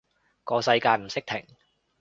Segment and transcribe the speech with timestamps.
[0.45, 1.45] 個世界唔識停